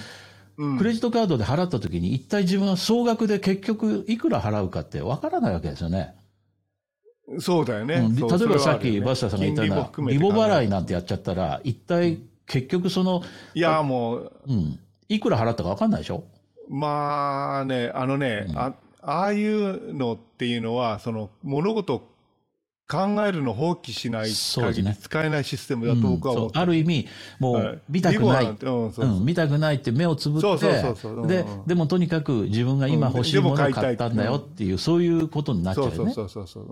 [0.57, 6.15] うん、クレジットカードで払った時に一体自分は総額で結局いくら払うかってわからないわけですよね。
[7.39, 7.95] そうだよね。
[7.95, 13.23] うん、例えばさっきバスターさんが言ったような、リボ払いなんてやっちゃったら、一体結局その、
[13.55, 14.79] いや、もう、うん。
[15.09, 16.25] いくら払ったか分かんないでしょ？
[16.69, 22.09] まあね、あのね、うん、あああいうのっていうのは、その物事を
[22.91, 27.07] 考えるの放棄しない限り使えないシステムだと僕は思って、うん、ある意味、
[27.39, 30.69] もう見たくない、うん、見たくないって目をつぶって、
[31.29, 36.13] で、でもとにかく自分が今欲しいものを買ったんだよっていう、そういうことになっちゃうよね。
[36.13, 36.71] そうそうそうそ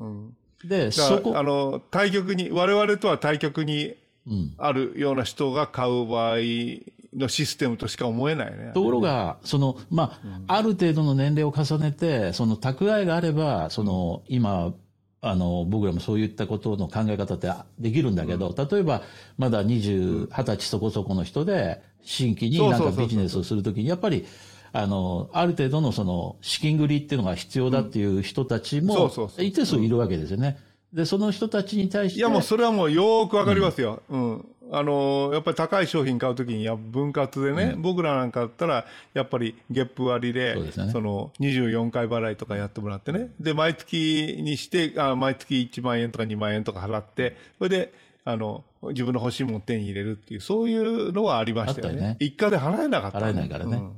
[0.64, 0.68] う。
[0.68, 1.38] で、そこ。
[1.38, 3.94] あの、対局に、我々とは対局に
[4.56, 6.38] あるような人が買う場合
[7.16, 8.72] のシステムとしか思えないね。
[8.74, 14.72] ところが、その、まあ、ある程度の年齢を重ねて、その蓄えがあれば、その、今、
[15.20, 19.02] あの、僕らもそういったことの考え方ってできるんだけど、例えば、
[19.36, 24.24] まだ20、20歳そこそこの人で、新規になんかビジネスをするときに、やっぱり、
[24.72, 30.58] あの、ある程度のその、資金繰りっていうのが必要だっていう人たちも、一定数いるわけですよね。
[30.92, 32.20] で、その人たちに対して。
[32.20, 34.02] いや、もうそれはもうよくわかりますよ。
[34.08, 34.46] うん、うん。
[34.70, 43.30] あの、やっぱり高い商品買うときに、や、分割でね、うん、僕らなんかだったら、やっぱりゲップ割で、そね、その、24回払いとかやってもらってね。
[43.40, 51.94] で、毎月にして、あ毎月1万円とか2万円とか払って、それで、あの、自分の欲しいものを手に入れるっていう、そういうのはありましたよね。
[51.94, 53.76] よね一家で払えなかった、ね、払えないからね。
[53.76, 53.92] うん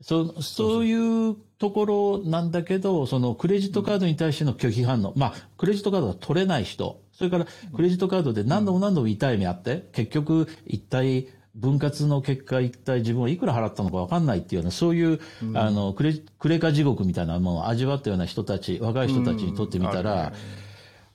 [0.00, 5.12] そそういうところなんだけど、そのクレジットカードに対しての拒否反応。
[5.16, 7.00] まあ、クレジットカードが取れない人。
[7.18, 11.26] それから、クレジットカードで何度も何度も痛い目あって、結局、一体、
[11.56, 20.32] 分割の結果、一体自分はいくら払ったのか分かんないっていうような、そういう、うん、あの、クレ、クレカ地獄みたいなものを味わったような人たち、若い人たちにとってみたら、うん、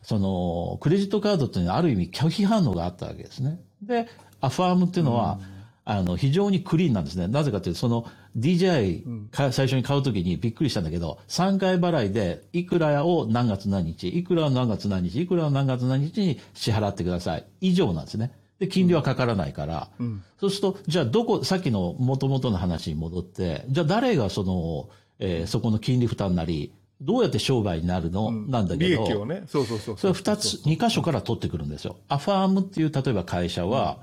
[0.02, 3.62] その、クレジットカードっていうのはある意味拒否反応があったわけですね。
[3.82, 4.10] で、
[4.41, 5.54] アファームっていうのは、うん。
[5.86, 7.30] あの、非常にクリーンなんですね。
[7.30, 8.06] なぜかというと、その
[8.38, 17.45] DJI か、最初に買うときにびっくりしたんだけど、3回払いで、いくらを何月何日、いくらを何月何日、いくらを何月何日に支払ってください。
[17.61, 18.31] 以上なんですね。
[18.59, 31.97] で、金利はかからないから、うん、そうすると、じゃあどこ、さっきの元々の話に戻って、じゃあ誰がその、えー、そこの金利負担なり、どうやって商売になるの、うん、なんだけど、利益をね、そうそうそうそれは2つ、2箇所から取ってくるんですよ。
[32.07, 33.99] アファームっていう、例えば会社は、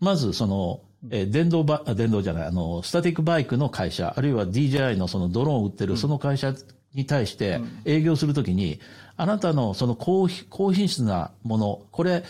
[0.00, 0.80] まずその、
[1.10, 6.54] えー、電動バ、電動じゃない、あの、スタティックバイクの会社、あるいは DJI のそのドローンを売ってるその会社
[6.94, 8.80] に対して営業するときに、
[9.16, 12.24] あなたのその高高品質なもの、これ、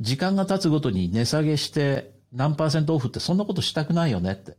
[0.00, 4.56] 時間が経つごとに値下げして何パーセントオフってそんなことしたくないよねって。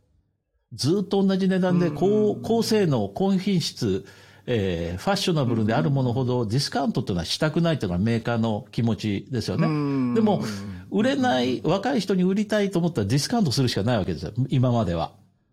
[0.72, 4.04] ずっと同じ値段で高高性能、高品質、
[4.46, 10.14] えー、ファッショナブルであるものほどディスカウントっていうのはしたくないというのがメーカーの気持ちですよね。
[10.14, 10.42] でも、
[10.90, 14.32] 売れない、若い人に売りたいと思ったらディスカウントするしかないわけですよ。
[14.48, 15.12] 今までは。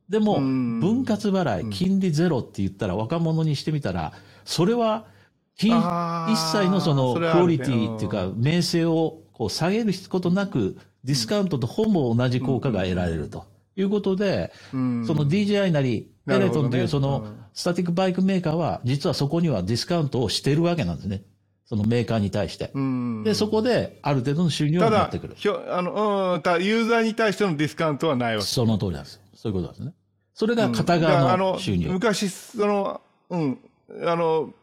[0.09, 4.13] でも、分割払い、金利ゼロって言ったら若者にしてみたら、
[4.45, 5.05] それは、
[5.57, 13.45] 一切のそのクオリティっていうか、名声をこう下げることなく、ディスカウントとほぼ同じ効果が得られると。
[13.75, 21.23] いうことで、その DJI なり、エレトンというそのスタティックバイクメーカーは、実はそこにはディスカウントをしてるわけなんですね。
[21.73, 22.71] そのメーカーに対して。
[23.23, 25.35] で、そこである程度の収入を持ってくる。
[25.35, 29.19] ただ、あの、うん、たユーザーに対してのディスカウントはないわけその通りなんです。
[29.33, 29.93] そういうことですね。
[30.35, 31.87] それが片側の収入。
[31.87, 33.01] うん、昔、その、
[33.31, 33.57] うん、
[34.05, 34.53] あの、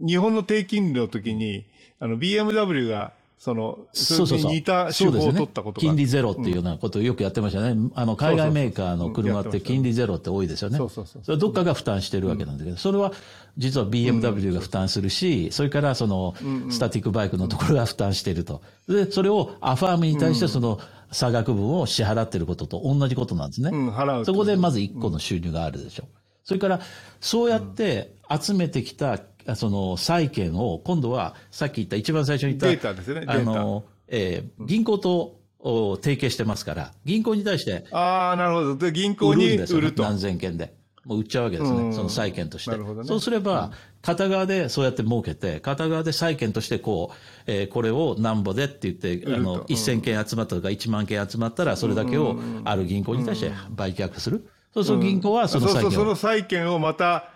[0.00, 1.64] 日本の低金利の時に、
[2.00, 3.12] あの、BMW が
[3.42, 4.52] その、そうそうそう。
[4.52, 7.70] 似た手法を取ったことが、ね、金利ゼロっていうようなことをよくやってましたね。
[7.70, 10.78] うん、あの、海外メーカーの車って金利ゼロって多いですよね。
[10.78, 11.24] そうそうそう。
[11.24, 13.10] それどっかが負担してるわけなんだけど、それは
[13.58, 16.36] 実は BMW が負担するし、それからその、
[16.70, 18.62] スタティックバイクのところが負担していると。
[18.86, 20.78] で、それをアファームに対してその、
[21.10, 23.70] 差額分を支払ってることと同じことなんですね。
[23.72, 24.24] うん、払う。
[24.24, 26.08] そこでまず1個の収入があるでしょう。
[26.44, 26.80] それから、
[27.20, 29.18] そうやって集めてきた
[29.54, 33.24] その債券を今度はさっき言った一番最初に言ったデータですね。
[33.26, 37.84] あの、えー、銀行と提携してますから、銀行に対して。
[37.92, 38.76] ああ、なるほど。
[38.76, 40.02] で、銀行に売ると。
[40.02, 40.74] 何千件で。
[41.04, 41.92] もう売っちゃうわけですね。
[41.92, 42.70] その債券として。
[42.70, 43.08] なるほどね。
[43.08, 43.72] そうすれば、
[44.02, 47.16] 片側でそうやって儲けて、片側で債券としてこう、
[47.46, 54.48] えー、これをなんぼでって言って、あの、1000件集まったとか1万件集まったら、それだけをある銀行に対して売却する。
[54.74, 55.82] そうすると銀行はその債券を。
[55.82, 57.31] そうそう、その債券をまた、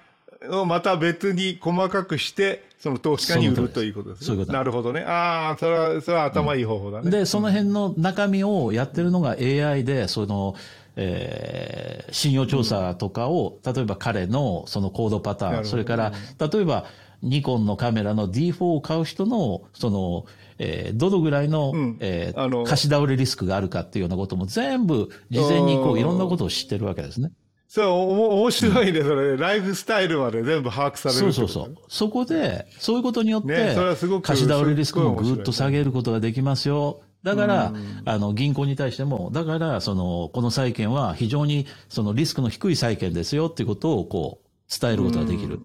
[0.50, 4.26] をまた別に細かくして、その投資家に売るということですね。
[4.26, 5.00] そういうことなるほどね。
[5.00, 7.10] ああ、それは、それは頭いい方法だね。
[7.10, 10.54] で、その辺の中身をやってるのが AI で、その、
[10.96, 16.84] えー、信用調査とかを、例えば彼のそのコードパターン、それから、例えば、
[17.22, 20.26] ニコンのカメラの D4 を買う人の、その、
[20.58, 27.32] えー、どのぐらいの、うん、えー、貸し倒れリスクがあるかっていうようなことも全部、事前にこう、いろんなことを知ってるわけですね。
[27.68, 31.20] そう、お面白いね、それ、ライフスタイルまで全部把握される。
[31.20, 31.76] そうそうそう。
[31.88, 33.74] そこで、そういうことによって、ね、
[34.22, 37.00] 貸し倒れリスクもぐっと下げることができますよ。
[37.22, 37.72] だから、
[38.04, 45.60] あの、銀行に対しても、だから、その、この債券は非常に、そのリスクの低い債券ですよっていうことを、こう、伝えることができる。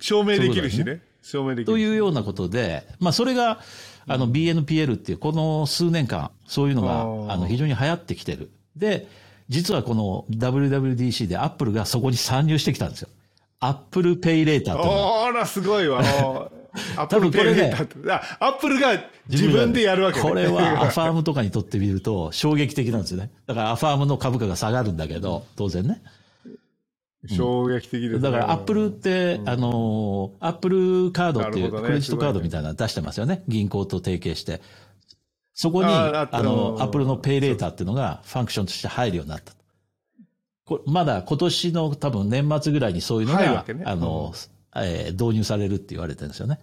[0.00, 1.02] 証明できるしね。
[1.22, 1.64] 証明できる。
[1.66, 3.60] というようなことで、まあ、それが、
[4.08, 8.50] あの、BNPL っていう、この数年間、そういうのが、あの、非常に流行ってきてる。
[8.76, 9.06] で、
[9.48, 13.08] 実はこの WWDC でアップルがそこに参入してきたんですよ。
[13.60, 15.24] Apple Pay Later と。
[15.26, 16.00] あら、すごいわ。
[16.96, 18.12] Apple Pay Later って。
[18.12, 18.92] アップルが
[19.28, 23.30] 自分でやるわけ、ね、これはアファームとかにとってみると衝撃的なんですよね。
[23.46, 26.02] だからアファームの株価が下がるんだけど、当然ね。
[27.26, 33.44] 衝撃的です、ね、だからアップルって、あの、 Apple Card っていうクレジットカードみたいなの出してますよね。
[33.48, 34.60] 銀行と提携して。
[35.54, 39.52] そこに、あの、アップルの Pay Later っていうのが function として入るようになった。
[40.64, 46.58] こまだ今年の多分年末ぐらいにそういうのが、ね、あの、うん、えー、導入されるって言われてるんですよね。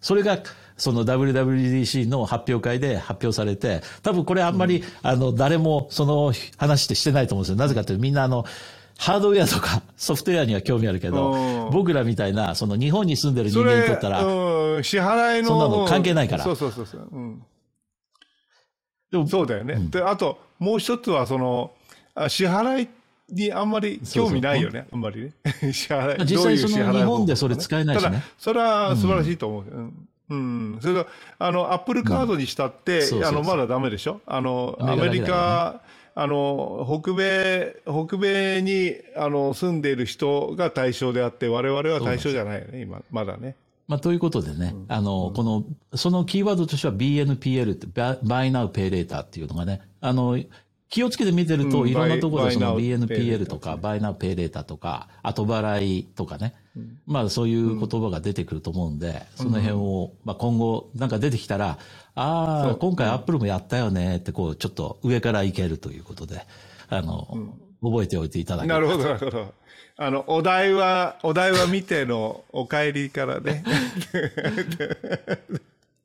[0.00, 0.38] それが、
[0.76, 7.56] その WWDC の発表会で発表されて、多分これあんまり、うん、あの、誰もその話ってしてないと思うんですよ。
[7.56, 8.44] なぜかというとみんなあの、
[8.98, 16.44] ハードウェアとか ソフトウェアには興味あるけど、僕らみたいな、その日本に住んでる人間にとったら、支払いの、そんなの関係ないから。
[16.44, 17.08] そうそうそうそう。
[17.10, 17.42] うん
[19.10, 19.74] でもそうだよね。
[19.74, 21.72] うん、で、あと、もう一つは、その、
[22.28, 22.88] 支払い
[23.30, 25.32] にあんまり興味ないよね、あんまりね。
[25.72, 26.26] 支払い。
[26.26, 28.10] 実際その日本でそれ使えないしね。
[28.10, 29.64] ただ、それは素晴らしいと思う。
[29.64, 30.78] うんうん。
[30.82, 31.06] それと、
[31.38, 34.20] あの、アップルカードにしたって、あの、まだダメでしょ？
[34.26, 35.80] あの、アメリカ、
[36.14, 43.56] あの、北米、北米に、あの、住んでいる人が対象であって、我々は対象じゃないよね、今、まだね。
[43.88, 45.64] まあ、ということでね、うん、あの、この、
[45.96, 50.38] そのキーワードとしては BNPL って、Buy Now Pay Later っていうのがね、あの、
[50.90, 56.54] 気をつけて見てると、いろんなところでその BNPL とか、Buy Now Pay Later とか、後払いとかね、
[57.06, 61.78] まあそういう言葉が出てくると思うんで、その辺を、まあ今後なんか出てきたら、
[62.14, 66.46] ああ、今回アップルもやったよねって、こう、ちょっと上からいけるということで、
[66.88, 69.54] あの、覚えておいていただけなるほど、なるほど。
[70.00, 73.64] あの、お題は、お題は見てのお帰りからね。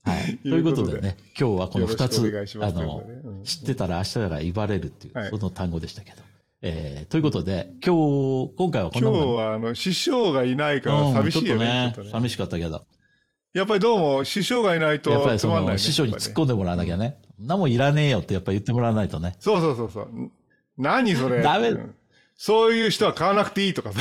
[0.03, 0.37] はい。
[0.41, 2.17] ということでね、今日はこの二つ、
[2.59, 3.03] あの、
[3.43, 6.17] 知ってたら明日から言われるっていう、その単語でしたけど。
[6.63, 9.13] えー、ということで、今日、今回はこの。
[9.13, 11.93] 今日は、あの、師匠がいないから寂しいよね。
[11.95, 12.85] うん、ねね寂しかったけど。
[13.53, 17.19] やっぱりどうも、師匠がいないとやっぱりその、ね、師匠に突っ込んでもらわなきゃね。
[17.39, 19.35] 何もいらねえよってやっぱ言ってもらわないとね。
[19.37, 20.07] そうそうそうそう。
[20.79, 21.43] 何それ。
[21.43, 21.75] ダメ、
[22.35, 23.99] そういう人は買わなくていいとかさ。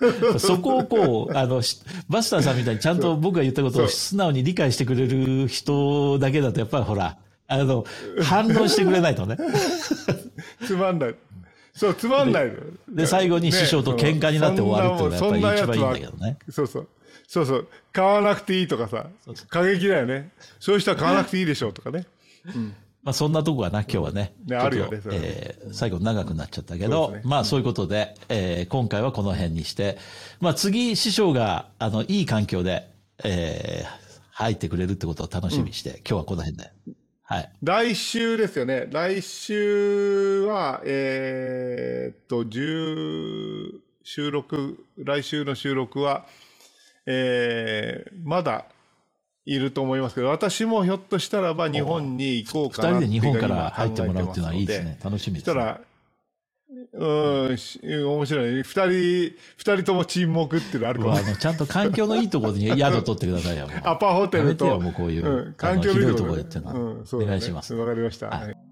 [0.38, 1.62] そこをこう、あの、
[2.08, 7.18] バスターさんみたいにちゃんと僕が言ったことを素直に理解してくれる人だけだと、やっぱりほら、
[7.48, 7.84] あの、
[8.22, 9.36] 反応してくれないとね。
[10.66, 11.14] つまんない。
[11.74, 12.52] そう、つまんない
[12.88, 13.06] で。
[13.06, 16.38] 最後に師匠と喧嘩になって終わるっていうのがやっぱり一番いいんだけどね。
[16.48, 16.88] そうそう。
[17.26, 17.68] そうそう。
[17.92, 19.06] 買わなくていいとかさ、
[19.48, 20.30] 過激だよね。
[20.58, 22.06] そういう人は買わなくていいでしょうとかね。
[22.46, 22.74] うん。
[23.02, 24.34] まあそんなとこはな、今日はね。
[24.46, 25.00] ね、あるよね。
[25.10, 29.96] えー、最後長くなっちゃったけど、ね、まあそういうことで、えー、今回はこの辺にして、
[30.40, 32.90] まあ次師匠が、あの、いい環境で、
[33.24, 33.88] えー、
[34.32, 36.70] 入ってくれるってことを楽しみにして、うん、今日はこの辺で。
[37.22, 37.52] はい。
[37.62, 38.88] 来週ですよね。
[38.90, 46.26] 来週は、えー、っと、10、収録、来週の収録は、
[47.06, 48.66] えー、まだ
[49.54, 54.98] いると思いますけど、私もひょっとしたらば日本に行こうかな二人で日本から入ってもらうっていうのはいいですね。
[55.02, 55.52] 楽しみです、ね。
[55.52, 55.80] したら、
[56.92, 57.56] うん、
[58.06, 58.62] 面白い。
[58.62, 63.68] 二人、二人とも沈黙っていうのあるかも、ね、ちゃんと環境のいいところに宿取ってくださいよ。
[63.82, 64.78] アパホテルと。
[64.78, 66.74] もうこういう、うん、環境のいいところでっていうのは。
[66.74, 67.74] うん、そう、ね、お願いします。
[67.74, 68.28] わかりました。
[68.28, 68.69] はい